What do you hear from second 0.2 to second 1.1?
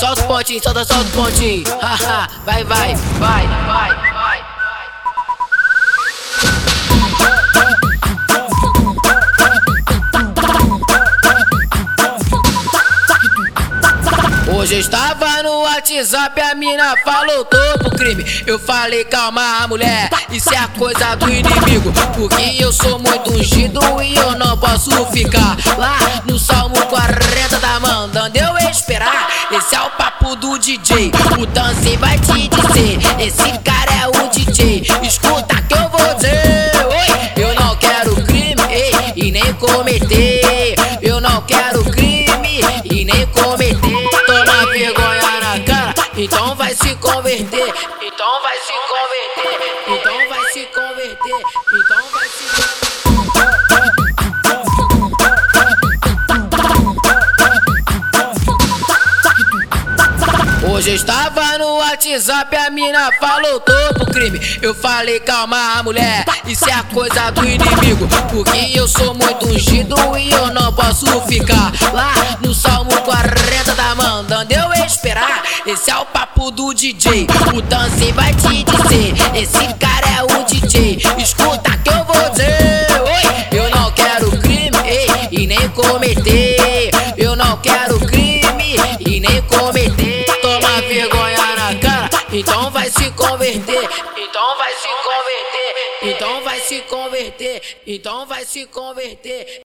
os pontinhos, solta, solta os